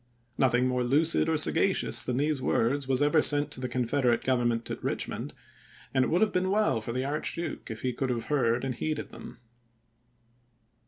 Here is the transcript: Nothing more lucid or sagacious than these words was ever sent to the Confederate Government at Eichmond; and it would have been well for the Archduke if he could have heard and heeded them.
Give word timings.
Nothing 0.35 0.67
more 0.67 0.83
lucid 0.83 1.29
or 1.29 1.37
sagacious 1.37 2.01
than 2.01 2.17
these 2.17 2.41
words 2.41 2.87
was 2.87 3.03
ever 3.03 3.21
sent 3.21 3.51
to 3.51 3.59
the 3.59 3.69
Confederate 3.69 4.23
Government 4.23 4.71
at 4.71 4.81
Eichmond; 4.81 5.31
and 5.93 6.03
it 6.03 6.07
would 6.07 6.21
have 6.21 6.33
been 6.33 6.49
well 6.49 6.81
for 6.81 6.91
the 6.91 7.05
Archduke 7.05 7.69
if 7.69 7.81
he 7.83 7.93
could 7.93 8.09
have 8.09 8.25
heard 8.25 8.63
and 8.63 8.73
heeded 8.73 9.11
them. 9.11 9.37